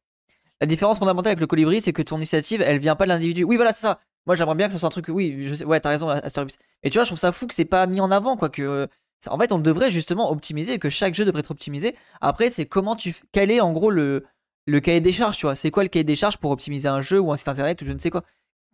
[0.62, 3.42] La différence fondamentale avec le colibri, c'est que ton initiative, elle vient pas de l'individu.
[3.42, 3.98] Oui, voilà, c'est ça.
[4.26, 5.06] Moi, j'aimerais bien que ce soit un truc.
[5.08, 5.64] Oui, je sais.
[5.64, 6.56] Ouais, t'as raison, Asterops.
[6.84, 8.48] Et tu vois, je trouve ça fou que c'est pas mis en avant, quoi.
[8.48, 8.86] Que
[9.26, 11.96] en fait, on devrait justement optimiser, que chaque jeu devrait être optimisé.
[12.20, 13.12] Après, c'est comment tu.
[13.32, 14.24] Quel est en gros le,
[14.66, 15.56] le cahier des charges, tu vois?
[15.56, 17.84] C'est quoi le cahier des charges pour optimiser un jeu ou un site internet ou
[17.84, 18.22] je ne sais quoi?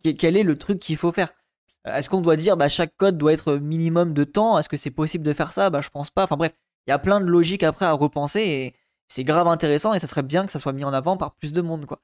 [0.03, 1.33] Quel est le truc qu'il faut faire?
[1.87, 4.59] Euh, Est-ce qu'on doit dire, bah, chaque code doit être minimum de temps?
[4.59, 5.71] Est-ce que c'est possible de faire ça?
[5.71, 6.25] Bah, je pense pas.
[6.25, 6.53] Enfin, bref,
[6.85, 8.75] il y a plein de logiques après à repenser et
[9.09, 11.51] c'est grave intéressant et ça serait bien que ça soit mis en avant par plus
[11.51, 12.01] de monde, quoi.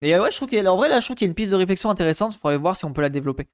[0.00, 1.56] Et ouais, je trouve qu'en vrai, là, je trouve qu'il y a une piste de
[1.56, 2.34] réflexion intéressante.
[2.34, 3.46] Il faudrait voir si on peut la développer.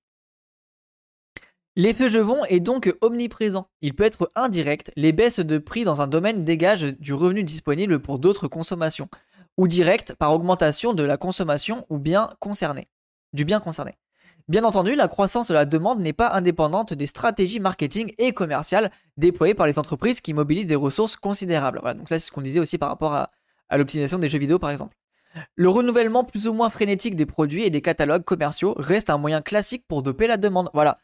[1.76, 3.68] L'effet Jevon est donc omniprésent.
[3.82, 4.90] Il peut être indirect.
[4.96, 9.08] Les baisses de prix dans un domaine dégagent du revenu disponible pour d'autres consommations.
[9.58, 12.88] Ou direct par augmentation de la consommation ou bien concerné.
[13.34, 13.92] Du bien concerné.
[14.48, 18.90] Bien entendu, la croissance de la demande n'est pas indépendante des stratégies marketing et commerciales
[19.18, 21.80] déployées par les entreprises qui mobilisent des ressources considérables.
[21.82, 23.26] Voilà, donc là, c'est ce qu'on disait aussi par rapport à,
[23.76, 24.96] l'optimisation des jeux vidéo, par exemple.
[25.54, 29.42] Le renouvellement plus ou moins frénétique des produits et des catalogues commerciaux reste un moyen
[29.42, 30.70] classique pour doper la demande.
[30.72, 30.94] Voilà,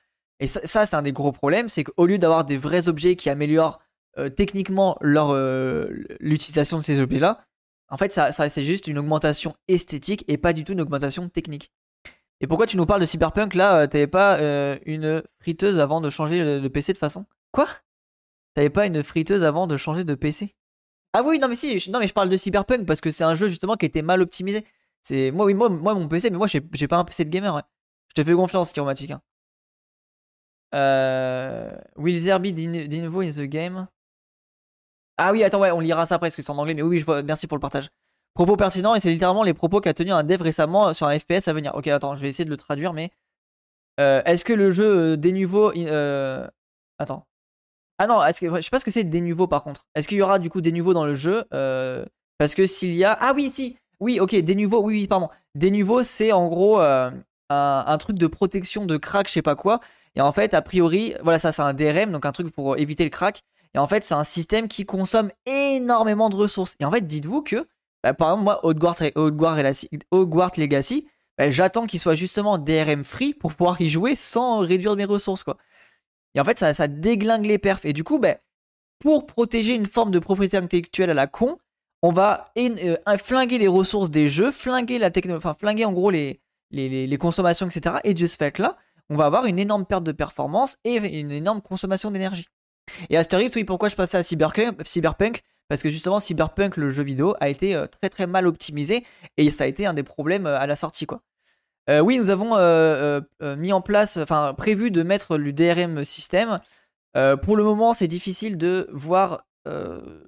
[0.41, 3.29] et ça, c'est un des gros problèmes, c'est qu'au lieu d'avoir des vrais objets qui
[3.29, 3.79] améliorent
[4.17, 7.45] euh, techniquement euh, l'utilisation de ces objets-là,
[7.91, 11.71] en fait, ça, c'est juste une augmentation esthétique et pas du tout une augmentation technique.
[12.41, 14.39] Et pourquoi tu nous parles de Cyberpunk là T'avais pas
[14.87, 17.27] une friteuse avant de changer de PC de façon?
[17.53, 17.67] Quoi?
[18.55, 20.55] T'avais pas une friteuse avant de changer de PC
[21.13, 23.35] Ah oui, non mais si, non mais je parle de Cyberpunk parce que c'est un
[23.35, 24.65] jeu justement qui était mal optimisé.
[25.03, 27.55] C'est moi, oui, moi, moi mon PC, mais moi j'ai pas un PC de gamer.
[27.55, 27.63] Ouais.
[28.09, 29.11] Je te fais confiance, Kiromatic.
[29.11, 29.21] Hein.
[30.75, 32.53] Euh, will there be
[32.97, 33.87] nouveau in the game?
[35.17, 36.99] Ah oui, attends, ouais, on lira ça après parce que c'est en anglais, mais oui,
[36.99, 37.91] je vois, merci pour le partage.
[38.35, 41.47] Propos pertinents, et c'est littéralement les propos qu'a tenu un dev récemment sur un FPS
[41.47, 41.73] à venir.
[41.77, 43.11] Ok, attends, je vais essayer de le traduire, mais.
[44.01, 45.73] Euh, est-ce que le jeu euh, des nouveaux.
[46.99, 47.27] Attends.
[47.99, 48.53] Ah non, est-ce que...
[48.57, 49.87] je sais pas ce que c'est des nouveaux par contre.
[49.95, 52.05] Est-ce qu'il y aura du coup des nouveaux dans le jeu euh,
[52.39, 53.17] Parce que s'il y a.
[53.21, 55.29] Ah oui, si Oui, ok, des nouveaux, oui, oui, pardon.
[55.55, 57.15] Des nouveaux, c'est en gros un,
[57.51, 59.79] un, truc de protection de crack, je sais pas quoi.
[60.17, 63.05] Et en fait, a priori, voilà, ça c'est un DRM, donc un truc pour éviter
[63.05, 63.45] le crack.
[63.75, 66.75] Et en fait, c'est un système qui consomme énormément de ressources.
[66.81, 67.67] Et en fait, dites-vous que,
[68.05, 68.61] bah, par exemple, moi,
[70.11, 74.95] Hogwarts, Legacy, bah, j'attends qu'il soit justement DRM free pour pouvoir y jouer sans réduire
[74.95, 75.57] mes ressources, quoi.
[76.35, 77.87] Et en fait, ça, déglingue les perfs.
[77.87, 78.37] Et du coup, bah,
[78.99, 81.57] pour protéger une forme de propriété intellectuelle à la con,
[82.03, 86.11] on va euh, flinguer les ressources des jeux, flinguer la techno, enfin flinguer en gros
[86.11, 86.39] les
[87.19, 87.97] consommations, etc.
[88.05, 88.77] Et de ce fait-là,
[89.09, 92.49] on va avoir une énorme perte de performance et une énorme consommation d'énergie.
[93.09, 97.35] Et Asterix, oui, pourquoi je passais à Cyberpunk, Parce que justement, Cyberpunk, le jeu vidéo,
[97.41, 99.05] a été euh, très très mal optimisé
[99.37, 101.07] et ça a été un des problèmes euh, à la sortie.
[101.91, 102.57] Euh, oui, nous avons
[103.57, 106.61] mis en place, enfin prévu de mettre le DRM système.
[107.43, 109.47] pour le moment, c'est difficile de voir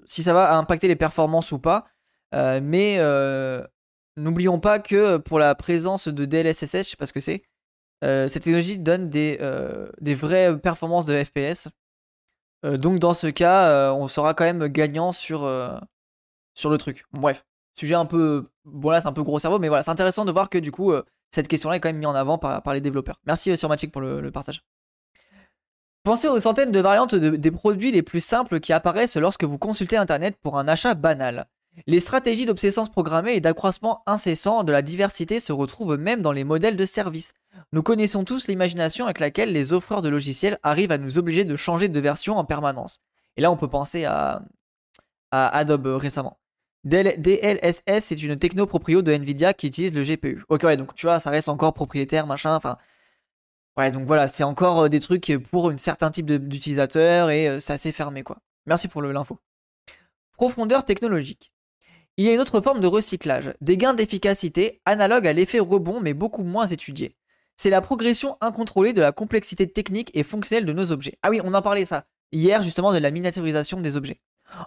[0.06, 1.86] si ça va impacter les performances ou pas.
[2.32, 2.98] mais
[4.18, 7.42] n'oublions pas que pour la présence de DLSS, je sais pas ce que c'est,
[8.02, 9.38] cette technologie donne des
[10.14, 11.68] vraies performances de FPS.
[12.64, 15.50] Euh, donc dans ce cas, on sera quand même gagnant sur,
[16.54, 17.04] sur le truc.
[17.12, 18.48] bref, sujet un peu...
[18.64, 20.92] Bon c'est un peu gros cerveau, mais voilà, c'est intéressant de voir que du coup,
[21.30, 23.20] cette question-là est quand même mise en avant par, par les développeurs.
[23.26, 24.62] Merci sur Magic pour le, partage.
[26.02, 29.96] Pensez aux centaines de variantes des produits les plus simples qui apparaissent lorsque vous consultez
[29.96, 31.46] Internet pour un achat banal.
[31.86, 36.44] Les stratégies d'obsolescence programmée et d'accroissement incessant de la diversité se retrouvent même dans les
[36.44, 37.34] modèles de services.
[37.72, 41.56] Nous connaissons tous l'imagination avec laquelle les offreurs de logiciels arrivent à nous obliger de
[41.56, 43.00] changer de version en permanence.
[43.36, 44.42] Et là, on peut penser à,
[45.30, 46.38] Adobe récemment.
[46.84, 50.44] DLSS, c'est une techno proprio de Nvidia qui utilise le GPU.
[50.48, 52.78] Ok, ouais, donc tu vois, ça reste encore propriétaire, machin, enfin.
[53.76, 57.60] Ouais, donc voilà, c'est encore euh, des trucs pour un certain type d'utilisateurs et euh,
[57.60, 58.38] c'est assez fermé, quoi.
[58.64, 59.38] Merci pour l'info.
[60.32, 61.52] Profondeur technologique.
[62.18, 66.00] Il y a une autre forme de recyclage, des gains d'efficacité analogues à l'effet rebond
[66.00, 67.14] mais beaucoup moins étudiés.
[67.56, 71.18] C'est la progression incontrôlée de la complexité technique et fonctionnelle de nos objets.
[71.22, 74.22] Ah oui, on en parlait ça hier justement de la miniaturisation des objets.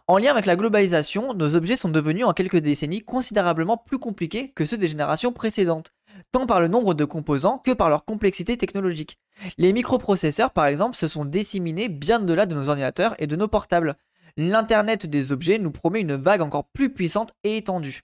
[0.06, 4.52] En lien avec la globalisation, nos objets sont devenus en quelques décennies considérablement plus compliqués
[4.52, 5.94] que ceux des générations précédentes,
[6.32, 9.18] tant par le nombre de composants que par leur complexité technologique.
[9.58, 13.48] Les microprocesseurs, par exemple, se sont disséminés bien au-delà de nos ordinateurs et de nos
[13.48, 13.96] portables
[14.40, 18.02] l'Internet des objets nous promet une vague encore plus puissante et étendue.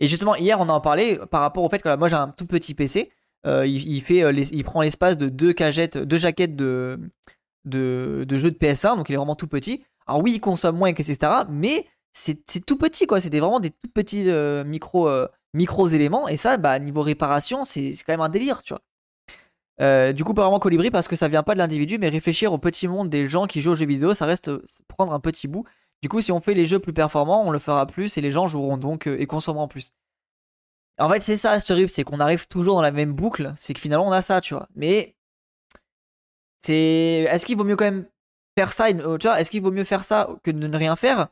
[0.00, 2.46] Et justement, hier, on en parlait par rapport au fait que moi j'ai un tout
[2.46, 3.10] petit PC.
[3.46, 7.00] Euh, euh, il prend l'espace de deux cagettes, deux jaquettes de,
[7.64, 9.84] de, jeux de PS1, donc il est vraiment tout petit.
[10.06, 11.16] Alors oui, il consomme moins, etc.
[11.48, 13.20] Mais c'est tout petit, quoi.
[13.20, 15.08] C'était vraiment des tout petits euh, micro,
[15.54, 16.28] micros éléments.
[16.28, 18.82] Et ça, bah, niveau réparation, c'est quand même un délire, tu vois.
[19.80, 22.52] Euh, du coup, pas vraiment colibri parce que ça vient pas de l'individu, mais réfléchir
[22.52, 25.20] au petit monde des gens qui jouent aux jeux vidéo, ça reste euh, prendre un
[25.20, 25.64] petit bout.
[26.02, 28.30] Du coup, si on fait les jeux plus performants, on le fera plus et les
[28.30, 29.92] gens joueront donc euh, et consommeront plus.
[30.98, 33.52] En fait, c'est ça, ce rip, c'est qu'on arrive toujours dans la même boucle.
[33.56, 34.68] C'est que finalement, on a ça, tu vois.
[34.74, 35.14] Mais
[36.60, 37.26] c'est.
[37.30, 38.06] Est-ce qu'il vaut mieux quand même
[38.56, 41.28] faire ça Tu vois, est-ce qu'il vaut mieux faire ça que de ne rien faire?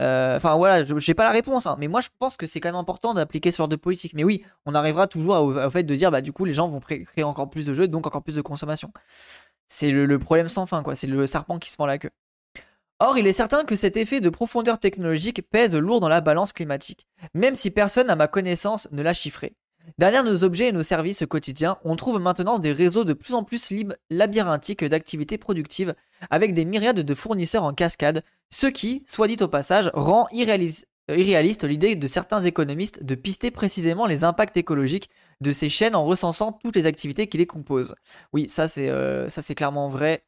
[0.00, 1.66] Euh, Enfin, voilà, je n'ai pas la réponse.
[1.66, 1.76] Hein.
[1.78, 4.12] mais moi, je pense que c'est quand même important d'appliquer ce genre de politique.
[4.14, 6.80] Mais oui, on arrivera toujours au, fait de dire, bah, du coup, les gens vont
[6.80, 8.92] créer encore plus de jeux, donc encore plus de consommation.
[9.68, 10.94] C'est le, problème sans fin, quoi.
[10.94, 12.10] C'est le serpent qui se prend la queue.
[12.98, 16.52] Or, il est certain que cet effet de profondeur technologique pèse lourd dans la balance
[16.52, 19.54] climatique, même si personne à ma connaissance ne l'a chiffré.
[19.98, 23.42] Derrière nos objets et nos services quotidiens, on trouve maintenant des réseaux de plus en
[23.42, 23.72] plus
[24.10, 25.94] labyrinthiques d'activités productives,
[26.28, 31.64] avec des myriades de fournisseurs en cascade, ce qui, soit dit au passage, rend irréaliste
[31.64, 35.08] l'idée de certains économistes de pister précisément les impacts écologiques
[35.40, 37.94] de ces chaînes en recensant toutes les activités qui les composent.
[38.32, 40.24] Oui, ça c'est euh, clairement vrai.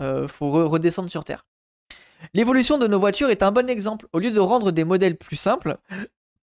[0.00, 1.46] Euh, faut redescendre sur Terre.
[2.34, 4.06] L'évolution de nos voitures est un bon exemple.
[4.12, 5.76] Au lieu de rendre des modèles plus simples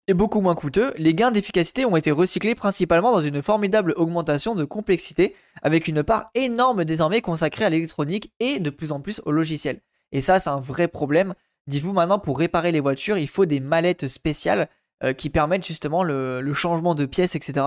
[0.08, 4.56] et beaucoup moins coûteux, les gains d'efficacité ont été recyclés principalement dans une formidable augmentation
[4.56, 9.22] de complexité, avec une part énorme désormais consacrée à l'électronique et de plus en plus
[9.26, 9.82] au logiciel.
[10.13, 11.34] Et ça, c'est un vrai problème.
[11.67, 14.70] Dites-vous maintenant, pour réparer les voitures, il faut des mallettes spéciales
[15.04, 17.65] euh, qui permettent justement le, changement de pièces, etc.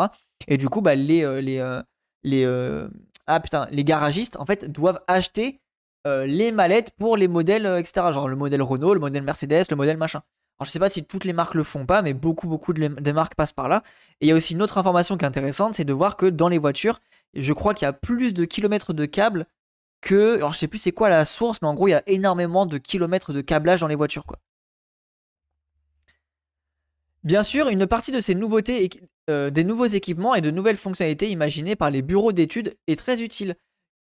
[0.48, 1.82] Et du coup, bah, les, euh,
[2.26, 2.88] euh,
[3.26, 5.60] ah, les garagistes, en fait, doivent acheter
[6.06, 8.06] les mallettes pour les modèles, etc.
[8.10, 10.22] Genre le modèle Renault, le modèle Mercedes, le modèle machin.
[10.60, 13.12] Alors je sais pas si toutes les marques le font pas, mais beaucoup beaucoup de,
[13.12, 13.82] marques passent par là.
[14.20, 16.26] Et il y a aussi une autre information qui est intéressante, c'est de voir que
[16.26, 17.00] dans les voitures,
[17.32, 19.46] je crois qu'il y a plus de kilomètres de câbles
[20.02, 22.02] que, alors je sais plus c'est quoi la source, mais en gros il y a
[22.06, 24.38] énormément de kilomètres de câblage dans les voitures quoi.
[27.24, 28.90] Bien sûr, une partie de ces nouveautés,
[29.30, 33.22] euh, des nouveaux équipements et de nouvelles fonctionnalités imaginées par les bureaux d'études est très
[33.22, 33.56] utile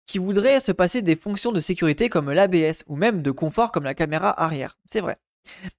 [0.06, 3.84] qui voudrait se passer des fonctions de sécurité comme l'ABS ou même de confort comme
[3.84, 4.78] la caméra arrière.
[4.86, 5.18] C'est vrai.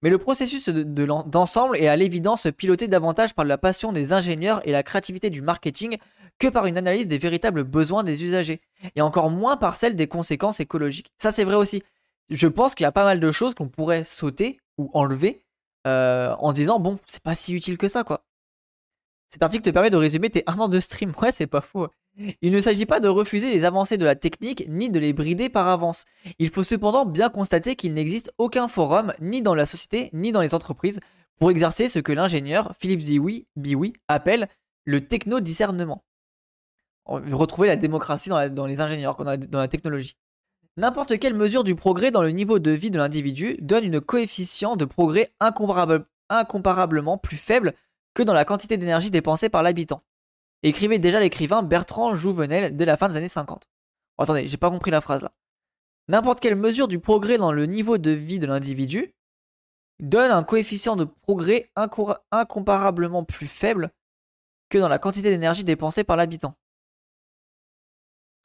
[0.01, 4.71] Mais le processus d'ensemble est à l'évidence piloté davantage par la passion des ingénieurs et
[4.71, 5.97] la créativité du marketing
[6.39, 8.61] que par une analyse des véritables besoins des usagers,
[8.95, 11.11] et encore moins par celle des conséquences écologiques.
[11.17, 11.83] Ça c'est vrai aussi.
[12.29, 15.43] Je pense qu'il y a pas mal de choses qu'on pourrait sauter ou enlever
[15.87, 18.23] euh, en se disant bon, c'est pas si utile que ça quoi.
[19.29, 21.13] Cet article te permet de résumer tes un an de stream.
[21.21, 21.87] Ouais, c'est pas faux.
[22.41, 25.49] Il ne s'agit pas de refuser les avancées de la technique ni de les brider
[25.49, 26.05] par avance.
[26.39, 30.41] Il faut cependant bien constater qu'il n'existe aucun forum, ni dans la société, ni dans
[30.41, 30.99] les entreprises,
[31.37, 33.03] pour exercer ce que l'ingénieur Philippe
[33.55, 34.49] Biwi appelle
[34.85, 36.03] le techno-discernement.
[37.05, 40.17] Retrouver la démocratie dans, les ingénieurs, dans la technologie.
[40.75, 44.75] N'importe quelle mesure du progrès dans le niveau de vie de l'individu donne une coefficient
[44.75, 47.73] de progrès incomparablement plus faible
[48.13, 50.03] que dans la quantité d'énergie dépensée par l'habitant
[50.63, 53.67] écrivait déjà l'écrivain Bertrand Jouvenel dès la fin des années 50.
[54.17, 55.31] attendez, j'ai pas compris la phrase là.
[56.09, 59.13] N'importe quelle mesure du progrès dans le niveau de vie de l'individu
[59.99, 61.69] donne un coefficient de progrès
[62.31, 63.91] incomparablement plus faible
[64.69, 66.53] que dans la quantité d'énergie dépensée par l'habitant.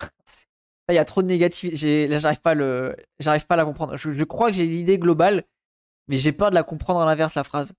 [0.88, 2.08] Il y a trop de négativité.
[2.08, 2.96] Là, j'arrive pas, le...
[3.20, 3.96] j'arrive pas à la comprendre.
[3.96, 5.44] Je crois que j'ai l'idée globale,
[6.08, 7.72] mais j'ai peur de la comprendre à l'inverse, la phrase.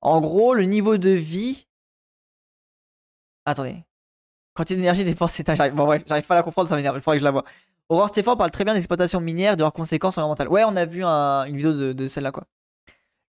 [0.00, 1.66] En gros, le niveau de vie
[3.46, 3.84] Attendez.
[4.54, 5.44] Quantité d'énergie dépensée.
[5.46, 6.96] J'arrive bon, ouais, j'arrive pas à la comprendre, ça m'énerve.
[6.96, 7.44] Il faudrait que je la vois.
[7.88, 10.48] Aurore Stéphane parle très bien d'exploitation minière et de leurs conséquences environnementales.
[10.48, 12.44] Ouais, on a vu une vidéo de, celle-là, quoi.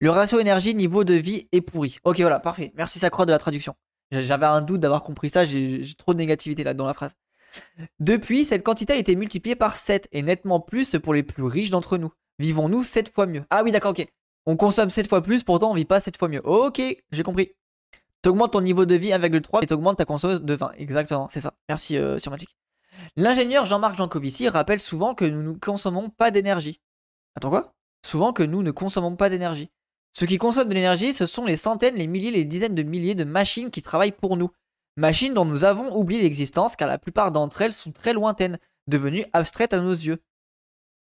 [0.00, 1.98] Le ratio énergie-niveau de vie est pourri.
[2.04, 2.72] Ok, voilà, parfait.
[2.76, 3.74] Merci Sacro de la traduction.
[4.10, 7.14] J'avais un doute d'avoir compris ça, j'ai trop de négativité là dans la phrase.
[7.98, 11.70] Depuis, cette quantité a été multipliée par 7 et nettement plus pour les plus riches
[11.70, 12.12] d'entre nous.
[12.38, 13.44] Vivons-nous 7 fois mieux?
[13.50, 14.06] Ah oui, d'accord, ok.
[14.44, 16.42] On consomme 7 fois plus, pourtant on vit pas 7 fois mieux.
[16.44, 17.52] Ok, j'ai compris.
[18.26, 20.72] T'augmentes ton niveau de vie avec le 3 et t'augmentes ta consommeuse de 20.
[20.78, 21.54] Exactement, c'est ça.
[21.68, 22.18] Merci euh,
[23.14, 26.80] L'ingénieur Jean-Marc Jancovici rappelle souvent que nous ne consommons pas d'énergie.
[27.36, 27.72] Attends quoi?
[28.04, 29.70] Souvent que nous ne consommons pas d'énergie.
[30.12, 33.14] Ce qui consomme de l'énergie, ce sont les centaines, les milliers, les dizaines de milliers
[33.14, 34.50] de machines qui travaillent pour nous.
[34.96, 38.58] Machines dont nous avons oublié l'existence car la plupart d'entre elles sont très lointaines,
[38.88, 40.20] devenues abstraites à nos yeux.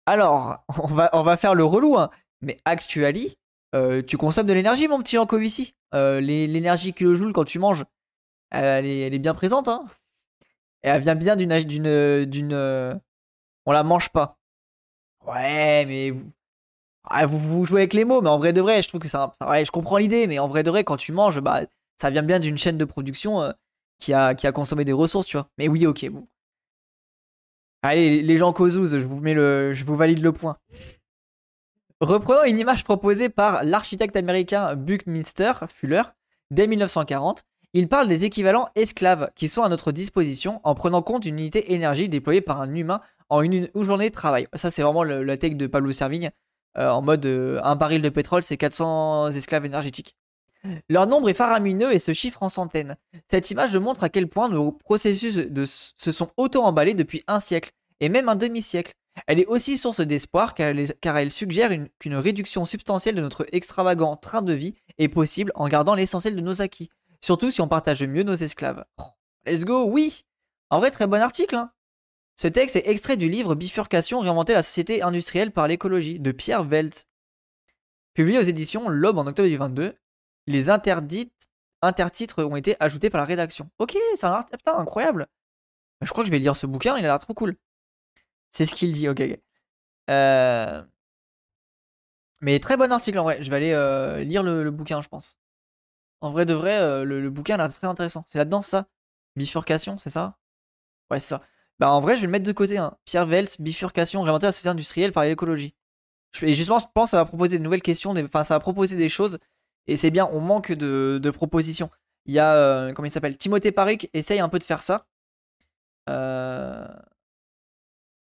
[0.05, 2.11] Alors, on va, on va faire le relou, hein.
[2.39, 3.35] mais actually,
[3.75, 5.75] euh, tu consommes de l'énergie, mon petit Jancovici.
[5.93, 7.85] Euh, l'énergie kilojoules quand tu manges,
[8.51, 9.67] elle est, bien présente.
[9.67, 9.85] Hein
[10.83, 12.25] Et elle vient bien d'une.
[12.25, 12.95] d'une, euh,
[13.65, 14.37] on la mange pas.
[15.25, 16.13] Ouais, mais.
[17.11, 19.31] Ah, vous, jouez avec les mots, mais en vrai de vrai, je trouve que ça.
[19.47, 21.61] Ouais, je comprends l'idée, mais en vrai de vrai, quand tu manges, bah,
[21.99, 23.53] ça vient bien d'une chaîne de production
[23.99, 25.49] qui, a, qui a consommé des ressources, tu vois.
[25.57, 26.27] Mais oui, ok, bon.
[27.81, 30.57] Allez, les gens causouz, je vous mets le, je vous valide le point.
[32.01, 36.03] Reprenons une image proposée par l'architecte américain Buckminster Fuller
[36.49, 37.43] dès 1940.
[37.73, 41.73] Il parle des équivalents esclaves qui sont à notre disposition en prenant compte d'une unité
[41.73, 44.47] énergie déployée par un humain en une, journée de travail.
[44.55, 46.31] Ça, c'est vraiment la tech de Pablo Servigne.
[46.77, 50.15] Euh, en mode euh, un baril de pétrole, c'est 400 esclaves énergétiques.
[50.87, 52.95] Leur nombre est faramineux et se chiffre en centaines.
[53.27, 55.37] Cette image montre à quel point nos processus
[55.97, 58.93] se sont auto-emballés depuis un siècle, et même un demi-siècle.
[59.27, 64.41] Elle est aussi source d'espoir car, elle suggère qu'une réduction substantielle de notre extravagant train
[64.41, 66.89] de vie est possible en gardant l'essentiel de nos acquis,
[67.21, 68.85] surtout si on partage mieux nos esclaves.
[69.45, 70.25] Let's go, oui
[70.69, 71.55] En vrai, très bon article.
[71.55, 71.71] Hein
[72.35, 76.67] Ce texte est extrait du livre Bifurcation, réinventer la société industrielle par l'écologie de Pierre
[76.67, 77.05] Welt.
[78.13, 79.95] Publié aux éditions L'Aube en octobre 2022,
[80.47, 83.69] les intertitres ont été ajoutés par la rédaction.
[83.79, 85.27] Ok, c'est un putain, incroyable.
[86.01, 87.55] Je crois que je vais lire ce bouquin, il a l'air trop cool.
[88.51, 89.21] C'est ce qu'il dit, ok.
[90.09, 90.83] Euh,
[92.41, 93.43] mais très bon article en vrai.
[93.43, 95.37] Je vais aller euh, lire le, bouquin, je pense.
[96.21, 98.25] En vrai de vrai, euh, le, bouquin a l'air très intéressant.
[98.27, 98.87] C'est là-dedans, ça?
[99.35, 100.37] Bifurcation, c'est ça?
[101.11, 101.41] Ouais, c'est ça.
[101.79, 102.77] Bah en vrai, je vais le mettre de côté.
[102.77, 102.97] Hein.
[103.05, 105.75] Pierre Vels, bifurcation, réinventer la société industrielle par l'écologie.
[106.43, 108.95] Et justement, je pense que ça va proposer de nouvelles questions, enfin, ça va proposer
[108.97, 109.39] des choses.
[109.87, 111.89] Et c'est bien, on manque de, propositions.
[112.25, 113.37] Il y a, comment il s'appelle?
[113.37, 115.07] Timothée Paric essaye un peu de faire ça.
[116.09, 116.87] Euh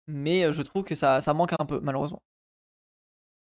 [0.07, 2.21] mais je trouve que ça, ça manque un peu, malheureusement.